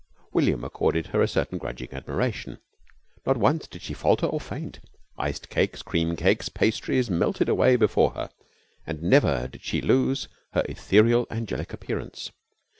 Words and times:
William 0.33 0.63
accorded 0.63 1.05
her 1.13 1.21
a 1.21 1.27
certain 1.27 1.59
grudging 1.59 1.89
admiration. 1.93 2.57
Not 3.23 3.37
once 3.37 3.67
did 3.67 3.83
she 3.83 3.93
falter 3.93 4.25
or 4.25 4.39
faint. 4.39 4.79
Iced 5.15 5.49
cakes, 5.49 5.83
cream 5.83 6.15
cakes, 6.15 6.49
pastries 6.49 7.11
melted 7.11 7.47
away 7.47 7.75
before 7.75 8.13
her 8.13 8.31
and 8.87 9.03
never 9.03 9.47
did 9.47 9.61
she 9.61 9.79
lose 9.79 10.27
her 10.55 10.63
ethereal 10.67 11.27
angelic 11.29 11.71
appearance. 11.71 12.31